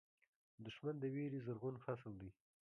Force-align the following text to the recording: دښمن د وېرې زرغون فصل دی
دښمن 0.65 0.95
د 0.99 1.03
وېرې 1.13 1.39
زرغون 1.45 1.75
فصل 1.85 2.11
دی 2.21 2.29